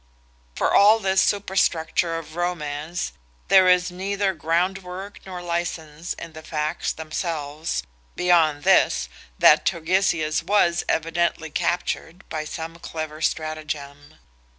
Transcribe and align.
For 0.55 0.73
all 0.73 0.97
this 0.97 1.21
superstructure 1.21 2.17
of 2.17 2.35
romance 2.35 3.11
there 3.49 3.67
is 3.69 3.91
neither 3.91 4.33
ground 4.33 4.79
work 4.79 5.19
nor 5.27 5.43
license 5.43 6.15
in 6.15 6.33
the 6.33 6.41
facts 6.41 6.91
themselves, 6.91 7.83
beyond 8.15 8.63
this, 8.63 9.09
that 9.37 9.63
Turgesius 9.63 10.41
was 10.41 10.83
evidently 10.89 11.51
captured 11.51 12.27
by 12.29 12.45
some 12.45 12.77
clever 12.77 13.21
stratagem. 13.21 14.15